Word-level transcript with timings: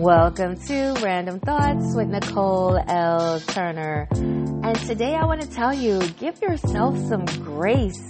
Welcome 0.00 0.56
to 0.62 0.94
Random 1.02 1.40
Thoughts 1.40 1.94
with 1.94 2.08
Nicole 2.08 2.82
L. 2.88 3.38
Turner. 3.40 4.08
And 4.10 4.74
today 4.86 5.14
I 5.14 5.26
want 5.26 5.42
to 5.42 5.50
tell 5.50 5.74
you 5.74 6.00
give 6.12 6.40
yourself 6.40 6.96
some 7.06 7.26
grace. 7.26 8.00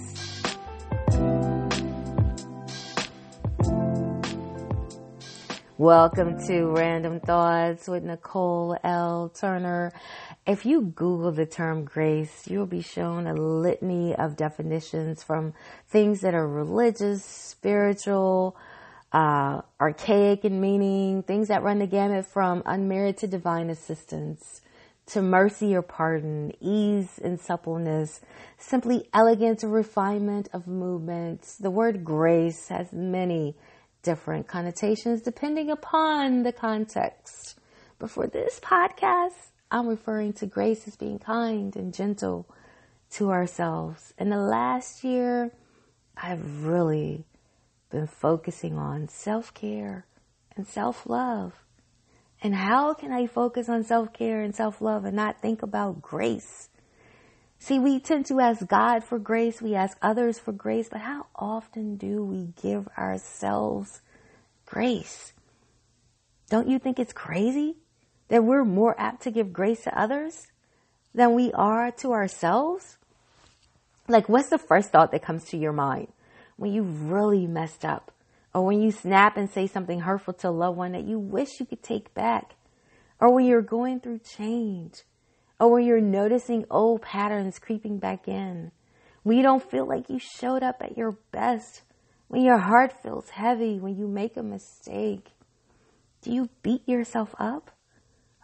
Welcome 5.77 6.39
to 6.47 6.67
Random 6.67 7.19
Thoughts 7.19 7.89
with 7.89 8.03
Nicole 8.03 8.77
L. 8.85 9.27
Turner. 9.27 9.91
If 10.47 10.65
you 10.65 10.83
Google 10.83 11.33
the 11.33 11.45
term 11.45 11.83
grace, 11.83 12.47
you'll 12.47 12.67
be 12.67 12.81
shown 12.81 13.27
a 13.27 13.33
litany 13.33 14.15
of 14.15 14.37
definitions 14.37 15.23
from 15.23 15.53
things 15.89 16.21
that 16.21 16.33
are 16.35 16.47
religious, 16.47 17.25
spiritual, 17.25 18.55
uh, 19.11 19.61
archaic 19.79 20.45
in 20.45 20.61
meaning, 20.61 21.23
things 21.23 21.49
that 21.49 21.63
run 21.63 21.79
the 21.79 21.87
gamut 21.87 22.25
from 22.25 22.63
unmerited 22.65 23.29
divine 23.29 23.69
assistance 23.69 24.61
to 25.07 25.21
mercy 25.21 25.75
or 25.75 25.81
pardon, 25.81 26.53
ease 26.61 27.19
and 27.21 27.39
suppleness, 27.39 28.21
simply 28.57 29.09
elegance 29.13 29.63
or 29.63 29.69
refinement 29.69 30.47
of 30.53 30.67
movements. 30.67 31.57
The 31.57 31.71
word 31.71 32.05
grace 32.05 32.69
has 32.69 32.93
many 32.93 33.55
different 34.03 34.47
connotations 34.47 35.21
depending 35.21 35.69
upon 35.69 36.43
the 36.43 36.53
context. 36.53 37.59
But 37.99 38.09
for 38.09 38.27
this 38.27 38.59
podcast, 38.59 39.51
I'm 39.69 39.87
referring 39.87 40.33
to 40.33 40.45
grace 40.45 40.87
as 40.87 40.95
being 40.95 41.19
kind 41.19 41.75
and 41.75 41.93
gentle 41.93 42.47
to 43.11 43.31
ourselves. 43.31 44.13
In 44.17 44.29
the 44.29 44.37
last 44.37 45.03
year, 45.03 45.51
I've 46.15 46.63
really 46.63 47.25
been 47.91 48.07
focusing 48.07 48.77
on 48.77 49.07
self 49.07 49.53
care 49.53 50.05
and 50.55 50.67
self 50.67 51.05
love. 51.07 51.53
And 52.41 52.55
how 52.55 52.93
can 52.93 53.11
I 53.11 53.27
focus 53.27 53.69
on 53.69 53.83
self 53.83 54.13
care 54.13 54.41
and 54.41 54.55
self 54.55 54.81
love 54.81 55.05
and 55.05 55.15
not 55.15 55.41
think 55.41 55.61
about 55.61 56.01
grace? 56.01 56.69
See, 57.59 57.77
we 57.77 57.99
tend 57.99 58.25
to 58.25 58.39
ask 58.39 58.65
God 58.65 59.03
for 59.03 59.19
grace, 59.19 59.61
we 59.61 59.75
ask 59.75 59.95
others 60.01 60.39
for 60.39 60.51
grace, 60.51 60.89
but 60.89 61.01
how 61.01 61.27
often 61.35 61.95
do 61.95 62.23
we 62.23 62.53
give 62.59 62.87
ourselves 62.97 64.01
grace? 64.65 65.33
Don't 66.49 66.67
you 66.67 66.79
think 66.79 66.97
it's 66.97 67.13
crazy 67.13 67.75
that 68.29 68.43
we're 68.43 68.65
more 68.65 68.99
apt 68.99 69.21
to 69.23 69.31
give 69.31 69.53
grace 69.53 69.83
to 69.83 69.97
others 69.97 70.47
than 71.13 71.35
we 71.35 71.51
are 71.51 71.91
to 71.91 72.13
ourselves? 72.13 72.97
Like, 74.07 74.27
what's 74.27 74.49
the 74.49 74.57
first 74.57 74.91
thought 74.91 75.11
that 75.11 75.21
comes 75.21 75.45
to 75.45 75.57
your 75.57 75.71
mind? 75.71 76.07
When 76.61 76.71
you 76.71 76.83
really 76.83 77.47
messed 77.47 77.83
up 77.83 78.11
or 78.53 78.63
when 78.63 78.79
you 78.79 78.91
snap 78.91 79.35
and 79.35 79.49
say 79.49 79.65
something 79.65 80.01
hurtful 80.01 80.31
to 80.31 80.47
a 80.47 80.51
loved 80.51 80.77
one 80.77 80.91
that 80.91 81.07
you 81.07 81.17
wish 81.17 81.59
you 81.59 81.65
could 81.65 81.81
take 81.81 82.13
back 82.13 82.53
or 83.19 83.33
when 83.33 83.45
you're 83.45 83.63
going 83.63 83.99
through 83.99 84.19
change 84.19 85.01
or 85.59 85.71
when 85.71 85.83
you're 85.83 85.99
noticing 85.99 86.63
old 86.69 87.01
patterns 87.01 87.57
creeping 87.57 87.97
back 87.97 88.27
in. 88.27 88.71
When 89.23 89.37
you 89.37 89.41
don't 89.41 89.71
feel 89.71 89.87
like 89.87 90.07
you 90.07 90.19
showed 90.19 90.61
up 90.61 90.83
at 90.83 90.95
your 90.95 91.17
best 91.31 91.81
when 92.27 92.43
your 92.43 92.59
heart 92.59 92.93
feels 93.01 93.31
heavy 93.31 93.79
when 93.79 93.97
you 93.97 94.07
make 94.07 94.37
a 94.37 94.43
mistake 94.43 95.31
do 96.21 96.31
you 96.31 96.47
beat 96.61 96.87
yourself 96.87 97.33
up 97.39 97.71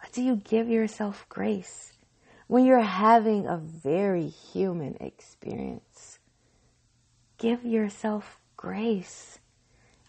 or 0.02 0.08
do 0.10 0.22
you 0.22 0.34
give 0.34 0.68
yourself 0.68 1.24
grace? 1.28 1.92
When 2.48 2.64
you're 2.64 2.80
having 2.80 3.46
a 3.46 3.58
very 3.58 4.26
human 4.26 4.96
experience 5.00 6.17
give 7.38 7.64
yourself 7.64 8.40
grace. 8.56 9.38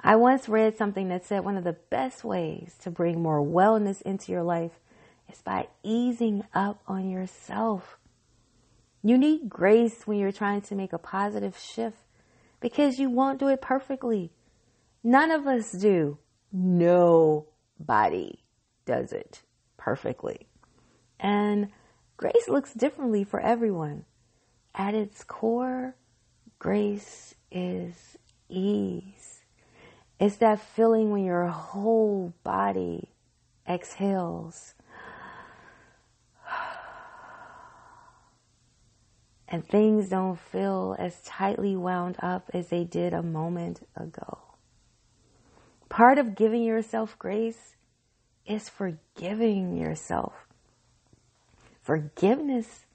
I 0.01 0.15
once 0.15 0.49
read 0.49 0.77
something 0.77 1.09
that 1.09 1.25
said 1.25 1.43
one 1.43 1.57
of 1.57 1.63
the 1.63 1.77
best 1.89 2.23
ways 2.23 2.75
to 2.81 2.91
bring 2.91 3.21
more 3.21 3.41
wellness 3.41 4.01
into 4.01 4.31
your 4.31 4.43
life 4.43 4.79
is 5.31 5.41
by 5.41 5.67
easing 5.83 6.43
up 6.53 6.81
on 6.87 7.09
yourself. 7.09 7.99
You 9.03 9.17
need 9.17 9.49
grace 9.49 10.05
when 10.05 10.17
you're 10.17 10.31
trying 10.31 10.61
to 10.61 10.75
make 10.75 10.93
a 10.93 10.97
positive 10.97 11.57
shift 11.57 11.97
because 12.59 12.99
you 12.99 13.09
won't 13.09 13.39
do 13.39 13.47
it 13.47 13.61
perfectly. 13.61 14.31
None 15.03 15.31
of 15.31 15.47
us 15.47 15.71
do. 15.71 16.17
Nobody 16.51 18.39
does 18.85 19.13
it 19.13 19.43
perfectly. 19.77 20.47
And 21.19 21.69
grace 22.17 22.49
looks 22.49 22.73
differently 22.73 23.23
for 23.23 23.39
everyone. 23.39 24.05
At 24.75 24.93
its 24.93 25.23
core, 25.23 25.95
Grace 26.59 27.33
is 27.49 28.17
ease. 28.49 29.39
It's 30.19 30.35
that 30.37 30.59
feeling 30.59 31.09
when 31.11 31.23
your 31.23 31.47
whole 31.47 32.33
body 32.43 33.09
exhales. 33.67 34.73
And 39.51 39.67
things 39.67 40.09
don't 40.09 40.37
feel 40.37 40.95
as 40.99 41.23
tightly 41.23 41.75
wound 41.75 42.17
up 42.21 42.51
as 42.53 42.67
they 42.67 42.83
did 42.83 43.13
a 43.13 43.23
moment 43.23 43.87
ago. 43.95 44.37
Part 45.89 46.19
of 46.19 46.35
giving 46.35 46.61
yourself 46.61 47.17
grace 47.17 47.75
is 48.45 48.69
forgiving 48.69 49.75
yourself. 49.75 50.33
Forgiveness 51.81 52.85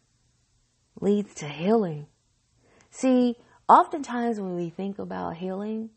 leads 1.00 1.34
to 1.34 1.48
healing. 1.48 2.06
See, 2.92 3.36
oftentimes 3.68 4.40
when 4.40 4.56
we 4.56 4.70
think 4.70 4.98
about 4.98 5.36
healing, 5.36 5.90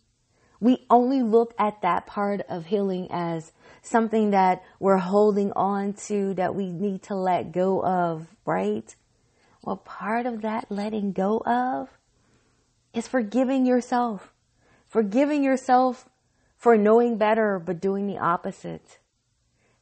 we 0.59 0.85
only 0.89 1.21
look 1.21 1.53
at 1.59 1.81
that 1.81 2.07
part 2.07 2.41
of 2.49 2.65
healing 2.65 3.07
as 3.11 3.51
something 3.81 4.31
that 4.31 4.63
we're 4.79 4.97
holding 4.97 5.51
on 5.53 5.93
to 5.93 6.33
that 6.33 6.55
we 6.55 6.71
need 6.71 7.03
to 7.03 7.15
let 7.15 7.51
go 7.51 7.83
of, 7.83 8.27
right? 8.45 8.95
Well, 9.63 9.77
part 9.77 10.25
of 10.25 10.41
that 10.41 10.71
letting 10.71 11.11
go 11.11 11.39
of 11.39 11.89
is 12.93 13.07
forgiving 13.07 13.65
yourself. 13.65 14.33
Forgiving 14.87 15.43
yourself 15.43 16.09
for 16.55 16.77
knowing 16.77 17.17
better 17.17 17.59
but 17.59 17.79
doing 17.79 18.07
the 18.07 18.17
opposite. 18.17 18.99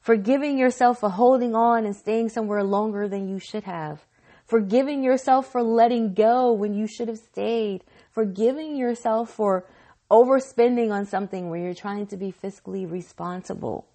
Forgiving 0.00 0.58
yourself 0.58 1.00
for 1.00 1.10
holding 1.10 1.54
on 1.54 1.86
and 1.86 1.96
staying 1.96 2.28
somewhere 2.28 2.62
longer 2.62 3.08
than 3.08 3.28
you 3.28 3.38
should 3.38 3.64
have. 3.64 4.05
Forgiving 4.46 5.02
yourself 5.02 5.50
for 5.50 5.62
letting 5.62 6.14
go 6.14 6.52
when 6.52 6.74
you 6.74 6.86
should 6.86 7.08
have 7.08 7.18
stayed 7.18 7.84
forgiving 8.16 8.74
yourself 8.76 9.28
for 9.28 9.66
overspending 10.10 10.90
on 10.90 11.04
something 11.04 11.50
where 11.50 11.60
you're 11.60 11.74
trying 11.74 12.06
to 12.06 12.16
be 12.16 12.32
fiscally 12.32 12.90
responsible. 12.90 13.86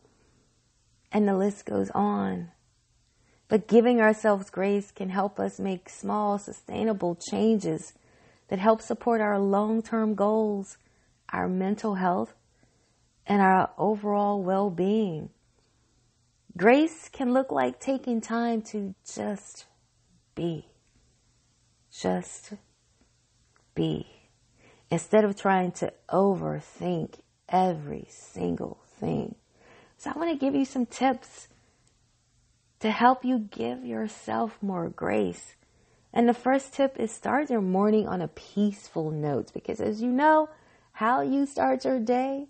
And 1.11 1.27
the 1.27 1.35
list 1.35 1.65
goes 1.65 1.89
on. 1.95 2.51
But 3.47 3.67
giving 3.67 3.99
ourselves 3.99 4.51
grace 4.51 4.91
can 4.91 5.09
help 5.09 5.39
us 5.39 5.59
make 5.59 5.89
small, 5.89 6.37
sustainable 6.37 7.15
changes 7.15 7.93
that 8.49 8.59
help 8.59 8.79
support 8.79 9.21
our 9.21 9.39
long 9.39 9.81
term 9.81 10.13
goals, 10.13 10.77
our 11.33 11.47
mental 11.47 11.95
health, 11.95 12.35
and 13.25 13.41
our 13.41 13.71
overall 13.79 14.43
well 14.43 14.69
being. 14.69 15.31
Grace 16.55 17.09
can 17.09 17.33
look 17.33 17.51
like 17.51 17.79
taking 17.79 18.21
time 18.21 18.61
to 18.61 18.93
just 19.11 19.65
be. 20.41 20.65
Just 21.91 22.53
be 23.75 24.07
instead 24.89 25.23
of 25.23 25.39
trying 25.39 25.71
to 25.71 25.93
overthink 26.09 27.19
every 27.47 28.07
single 28.09 28.79
thing. 28.99 29.35
So 29.97 30.09
I 30.09 30.17
want 30.17 30.31
to 30.31 30.43
give 30.43 30.55
you 30.55 30.65
some 30.65 30.87
tips 30.87 31.47
to 32.79 32.89
help 32.89 33.23
you 33.23 33.37
give 33.37 33.85
yourself 33.85 34.57
more 34.61 34.89
grace. 34.89 35.53
And 36.11 36.27
the 36.27 36.33
first 36.33 36.73
tip 36.73 36.95
is 36.97 37.11
start 37.11 37.51
your 37.51 37.61
morning 37.61 38.07
on 38.07 38.19
a 38.21 38.27
peaceful 38.27 39.11
note 39.11 39.53
because 39.53 39.79
as 39.79 40.01
you 40.01 40.09
know, 40.09 40.49
how 40.93 41.21
you 41.21 41.45
start 41.45 41.85
your 41.85 41.99
day 41.99 42.47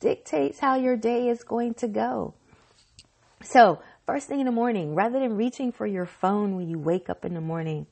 dictates 0.00 0.60
how 0.60 0.76
your 0.76 0.96
day 0.96 1.28
is 1.28 1.44
going 1.44 1.74
to 1.74 1.88
go. 1.88 2.32
So, 3.42 3.80
first 4.06 4.28
thing 4.28 4.40
in 4.40 4.46
the 4.46 4.52
morning, 4.52 4.94
rather 4.94 5.18
than 5.18 5.36
reaching 5.36 5.72
for 5.72 5.86
your 5.86 6.06
phone 6.06 6.56
when 6.56 6.68
you 6.68 6.78
wake 6.78 7.08
up 7.08 7.24
in 7.24 7.34
the 7.34 7.40
morning, 7.40 7.86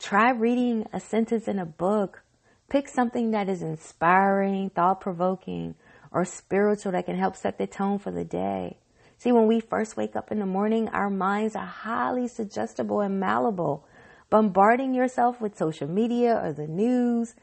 Try 0.00 0.30
reading 0.30 0.86
a 0.94 0.98
sentence 0.98 1.46
in 1.46 1.58
a 1.58 1.66
book. 1.66 2.22
Pick 2.70 2.88
something 2.88 3.32
that 3.32 3.50
is 3.50 3.60
inspiring, 3.60 4.70
thought 4.70 4.98
provoking, 4.98 5.74
or 6.10 6.24
spiritual 6.24 6.92
that 6.92 7.04
can 7.04 7.18
help 7.18 7.36
set 7.36 7.58
the 7.58 7.66
tone 7.66 7.98
for 7.98 8.10
the 8.10 8.24
day. 8.24 8.78
See, 9.18 9.30
when 9.30 9.46
we 9.46 9.60
first 9.60 9.98
wake 9.98 10.16
up 10.16 10.32
in 10.32 10.38
the 10.38 10.46
morning, 10.46 10.88
our 10.88 11.10
minds 11.10 11.54
are 11.54 11.66
highly 11.66 12.28
suggestible 12.28 13.02
and 13.02 13.20
malleable. 13.20 13.86
Bombarding 14.30 14.94
yourself 14.94 15.38
with 15.38 15.58
social 15.58 15.86
media 15.86 16.40
or 16.42 16.54
the 16.54 16.66
news 16.66 17.34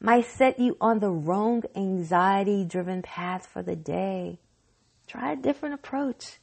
might 0.00 0.24
set 0.24 0.58
you 0.58 0.78
on 0.80 1.00
the 1.00 1.10
wrong 1.10 1.62
anxiety 1.76 2.64
driven 2.64 3.02
path 3.02 3.46
for 3.46 3.62
the 3.62 3.76
day. 3.76 4.38
Try 5.06 5.32
a 5.32 5.36
different 5.36 5.74
approach. 5.74 6.38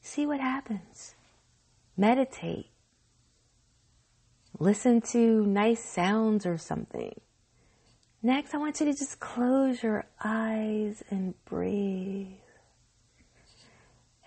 See 0.00 0.26
what 0.26 0.40
happens. 0.40 1.14
Meditate. 1.96 2.66
Listen 4.58 5.00
to 5.00 5.46
nice 5.46 5.82
sounds 5.84 6.44
or 6.46 6.58
something. 6.58 7.20
Next, 8.22 8.54
I 8.54 8.58
want 8.58 8.80
you 8.80 8.86
to 8.86 8.92
just 8.92 9.20
close 9.20 9.82
your 9.82 10.04
eyes 10.22 11.02
and 11.10 11.34
breathe. 11.44 12.28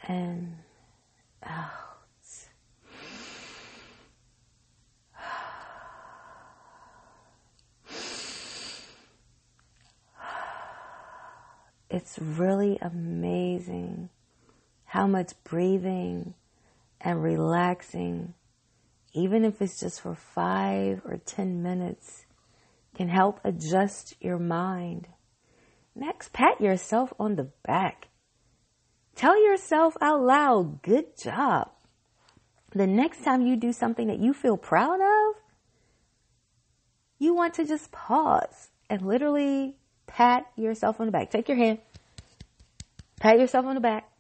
and 0.07 0.57
out. 1.43 1.69
It's 11.89 12.17
really 12.17 12.79
amazing 12.81 14.09
how 14.93 15.07
much 15.07 15.33
breathing 15.43 16.35
and 17.01 17.23
relaxing, 17.23 18.31
even 19.11 19.43
if 19.43 19.59
it's 19.59 19.79
just 19.79 19.99
for 19.99 20.13
five 20.13 21.01
or 21.03 21.17
10 21.17 21.63
minutes, 21.63 22.27
can 22.95 23.09
help 23.09 23.39
adjust 23.43 24.13
your 24.21 24.37
mind. 24.37 25.07
Next, 25.95 26.31
pat 26.31 26.61
yourself 26.61 27.11
on 27.19 27.37
the 27.37 27.49
back. 27.65 28.09
Tell 29.15 29.35
yourself 29.43 29.97
out 29.99 30.21
loud, 30.21 30.83
good 30.83 31.17
job. 31.17 31.71
The 32.75 32.85
next 32.85 33.23
time 33.23 33.41
you 33.41 33.55
do 33.55 33.73
something 33.73 34.05
that 34.05 34.19
you 34.19 34.31
feel 34.31 34.57
proud 34.57 35.01
of, 35.01 35.41
you 37.17 37.33
want 37.33 37.55
to 37.55 37.65
just 37.65 37.91
pause 37.91 38.69
and 38.91 39.01
literally 39.01 39.75
pat 40.05 40.45
yourself 40.55 40.99
on 40.99 41.07
the 41.07 41.11
back. 41.11 41.31
Take 41.31 41.47
your 41.47 41.57
hand, 41.57 41.79
pat 43.19 43.39
yourself 43.39 43.65
on 43.65 43.73
the 43.73 43.81
back. 43.81 44.12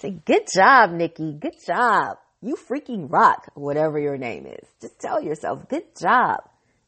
Say, 0.00 0.12
good 0.24 0.46
job, 0.54 0.92
Nikki. 0.92 1.34
Good 1.34 1.56
job. 1.66 2.16
You 2.40 2.56
freaking 2.56 3.12
rock, 3.12 3.50
whatever 3.54 3.98
your 3.98 4.16
name 4.16 4.46
is. 4.46 4.66
Just 4.80 4.98
tell 4.98 5.22
yourself, 5.22 5.68
good 5.68 5.94
job. 6.00 6.38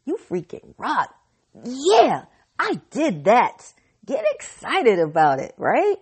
You 0.06 0.16
freaking 0.30 0.72
rock. 0.78 1.14
Yeah, 1.62 2.24
I 2.58 2.80
did 2.90 3.24
that. 3.24 3.70
Get 4.06 4.24
excited 4.32 4.98
about 4.98 5.40
it, 5.40 5.52
right? 5.58 5.96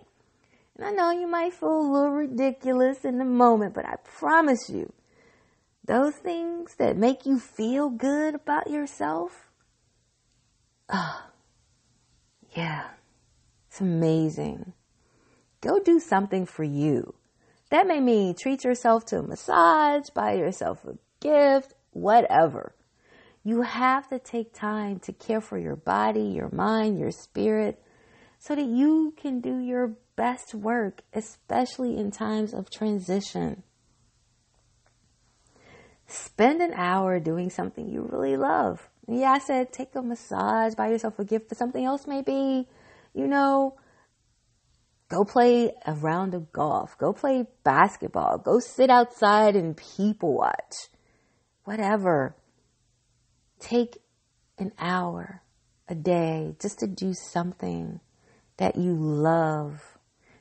And 0.77 0.85
I 0.85 0.91
know 0.91 1.11
you 1.11 1.27
might 1.27 1.53
feel 1.53 1.81
a 1.81 1.91
little 1.91 2.11
ridiculous 2.11 3.03
in 3.03 3.17
the 3.17 3.25
moment, 3.25 3.73
but 3.73 3.85
I 3.85 3.95
promise 4.17 4.69
you, 4.69 4.93
those 5.83 6.15
things 6.15 6.75
that 6.77 6.95
make 6.95 7.25
you 7.25 7.39
feel 7.39 7.89
good 7.89 8.35
about 8.35 8.69
yourself, 8.69 9.49
oh, 10.87 11.25
yeah, 12.55 12.85
it's 13.67 13.81
amazing. 13.81 14.71
Go 15.61 15.79
do 15.79 15.99
something 15.99 16.45
for 16.45 16.63
you. 16.63 17.13
That 17.69 17.87
may 17.87 17.99
mean 17.99 18.35
treat 18.35 18.63
yourself 18.63 19.05
to 19.05 19.19
a 19.19 19.23
massage, 19.23 20.09
buy 20.09 20.33
yourself 20.33 20.83
a 20.85 20.97
gift, 21.21 21.73
whatever. 21.91 22.75
You 23.43 23.61
have 23.61 24.09
to 24.09 24.19
take 24.19 24.53
time 24.53 24.99
to 24.99 25.13
care 25.13 25.41
for 25.41 25.57
your 25.57 25.75
body, 25.75 26.23
your 26.23 26.49
mind, 26.51 26.99
your 26.99 27.11
spirit, 27.11 27.81
so 28.39 28.55
that 28.55 28.65
you 28.65 29.13
can 29.17 29.39
do 29.39 29.59
your 29.59 29.93
best 30.15 30.53
work, 30.53 31.01
especially 31.13 31.97
in 31.97 32.11
times 32.11 32.53
of 32.53 32.69
transition. 32.69 33.63
Spend 36.07 36.61
an 36.61 36.73
hour 36.73 37.19
doing 37.19 37.49
something 37.49 37.87
you 37.87 38.01
really 38.01 38.35
love. 38.35 38.89
Yeah, 39.07 39.31
I 39.31 39.39
said 39.39 39.71
take 39.71 39.95
a 39.95 40.01
massage, 40.01 40.75
buy 40.75 40.89
yourself 40.89 41.17
a 41.19 41.25
gift, 41.25 41.49
but 41.49 41.57
something 41.57 41.85
else 41.85 42.05
may 42.05 42.21
be, 42.21 42.67
you 43.13 43.27
know, 43.27 43.75
go 45.11 45.25
play 45.25 45.73
a 45.85 45.93
round 45.93 46.33
of 46.33 46.53
golf, 46.53 46.97
go 46.97 47.11
play 47.11 47.45
basketball, 47.65 48.37
go 48.37 48.59
sit 48.59 48.89
outside 48.89 49.57
and 49.57 49.75
people 49.75 50.33
watch, 50.33 50.87
whatever. 51.65 52.37
Take 53.59 53.97
an 54.57 54.71
hour 54.79 55.41
a 55.89 55.95
day 55.95 56.55
just 56.61 56.79
to 56.79 56.87
do 56.87 57.13
something 57.13 57.99
that 58.55 58.77
you 58.77 58.95
love. 58.95 59.97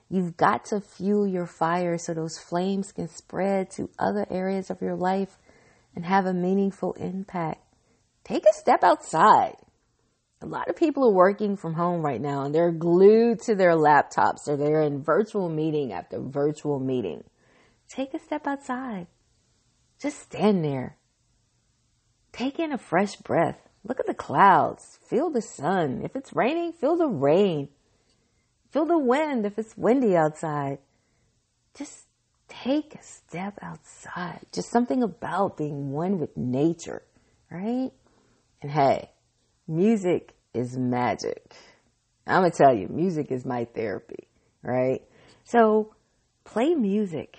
You've 0.09 0.37
got 0.37 0.67
to 0.67 0.81
fuel 0.81 1.27
your 1.27 1.47
fire 1.47 1.99
so 1.99 2.15
those 2.15 2.39
flames 2.39 2.93
can 2.93 3.09
spread 3.09 3.71
to 3.73 3.91
other 3.99 4.25
areas 4.31 4.71
of 4.71 4.81
your 4.81 4.95
life 4.95 5.37
and 5.97 6.05
have 6.05 6.27
a 6.27 6.33
meaningful 6.33 6.93
impact. 6.93 7.61
Take 8.23 8.45
a 8.45 8.55
step 8.55 8.85
outside. 8.85 9.57
A 10.43 10.47
lot 10.47 10.69
of 10.69 10.77
people 10.77 11.05
are 11.05 11.13
working 11.13 11.57
from 11.57 11.75
home 11.75 12.01
right 12.01 12.21
now 12.21 12.45
and 12.45 12.55
they're 12.55 12.73
glued 12.73 13.41
to 13.43 13.55
their 13.55 13.73
laptops 13.73 14.49
or 14.49 14.57
they're 14.57 14.83
in 14.83 15.03
virtual 15.03 15.51
meeting 15.51 15.93
after 15.93 16.19
virtual 16.19 16.81
meeting. 16.81 17.25
Take 17.89 18.15
a 18.15 18.19
step 18.19 18.47
outside. 18.47 19.07
Just 20.01 20.19
stand 20.21 20.65
there. 20.65 20.97
Take 22.33 22.59
in 22.59 22.73
a 22.73 22.79
fresh 22.79 23.17
breath. 23.17 23.59
Look 23.85 24.01
at 24.01 24.07
the 24.07 24.15
clouds. 24.15 24.99
Feel 25.07 25.31
the 25.31 25.43
sun. 25.43 26.01
If 26.05 26.17
it's 26.17 26.35
raining, 26.35 26.73
feel 26.73 26.97
the 26.97 27.09
rain. 27.09 27.69
Feel 28.71 28.87
the 28.87 28.99
wind 28.99 29.45
if 29.45 29.59
it's 29.59 29.77
windy 29.77 30.17
outside. 30.17 30.79
Just 31.75 32.07
take 32.49 32.95
a 32.95 33.03
step 33.03 33.59
outside. 33.61 34.41
Just 34.53 34.71
something 34.71 35.03
about 35.03 35.57
being 35.57 35.91
one 35.91 36.19
with 36.19 36.37
nature, 36.37 37.03
right? 37.51 37.91
And 38.63 38.71
hey, 38.71 39.11
music 39.67 40.35
is 40.55 40.77
magic. 40.77 41.55
I'm 42.27 42.45
to 42.45 42.51
tell 42.51 42.75
you, 42.75 42.89
music 42.89 43.31
is 43.31 43.45
my 43.45 43.65
therapy, 43.65 44.29
right? 44.63 45.03
So 45.45 45.95
play 46.45 46.75
music. 46.75 47.39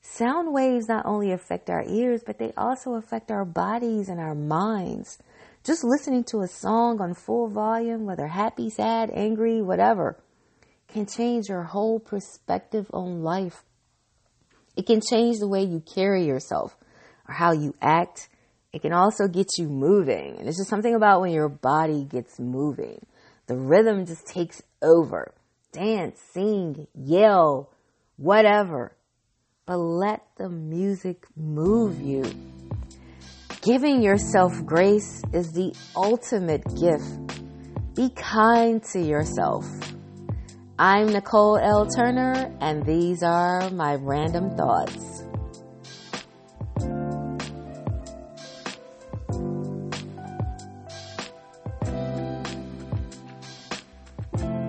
Sound 0.00 0.52
waves 0.52 0.88
not 0.88 1.06
only 1.06 1.32
affect 1.32 1.70
our 1.70 1.84
ears, 1.86 2.22
but 2.24 2.38
they 2.38 2.52
also 2.56 2.94
affect 2.94 3.30
our 3.30 3.44
bodies 3.44 4.08
and 4.08 4.18
our 4.18 4.34
minds. 4.34 5.18
Just 5.62 5.84
listening 5.84 6.24
to 6.24 6.40
a 6.40 6.48
song 6.48 7.00
on 7.00 7.14
full 7.14 7.48
volume, 7.48 8.06
whether 8.06 8.26
happy, 8.26 8.70
sad, 8.70 9.10
angry, 9.12 9.60
whatever, 9.60 10.18
can 10.88 11.06
change 11.06 11.48
your 11.48 11.62
whole 11.64 12.00
perspective 12.00 12.86
on 12.92 13.22
life. 13.22 13.62
It 14.76 14.86
can 14.86 15.00
change 15.00 15.38
the 15.38 15.48
way 15.48 15.62
you 15.62 15.80
carry 15.80 16.24
yourself 16.24 16.76
or 17.28 17.34
how 17.34 17.52
you 17.52 17.74
act 17.82 18.28
it 18.72 18.82
can 18.82 18.92
also 18.92 19.26
get 19.26 19.46
you 19.58 19.68
moving. 19.68 20.36
And 20.38 20.48
it's 20.48 20.58
just 20.58 20.70
something 20.70 20.94
about 20.94 21.20
when 21.20 21.32
your 21.32 21.48
body 21.48 22.04
gets 22.04 22.38
moving. 22.38 23.04
The 23.46 23.56
rhythm 23.56 24.06
just 24.06 24.26
takes 24.26 24.62
over. 24.82 25.34
Dance, 25.72 26.20
sing, 26.32 26.86
yell, 26.94 27.70
whatever. 28.16 28.96
But 29.66 29.78
let 29.78 30.22
the 30.36 30.48
music 30.48 31.26
move 31.36 32.00
you. 32.00 32.24
Giving 33.62 34.02
yourself 34.02 34.52
grace 34.64 35.22
is 35.32 35.52
the 35.52 35.74
ultimate 35.94 36.64
gift. 36.80 37.94
Be 37.94 38.08
kind 38.10 38.82
to 38.92 39.00
yourself. 39.00 39.66
I'm 40.78 41.08
Nicole 41.08 41.58
L. 41.58 41.86
Turner, 41.86 42.56
and 42.60 42.86
these 42.86 43.22
are 43.22 43.68
my 43.70 43.96
random 43.96 44.56
thoughts. 44.56 45.19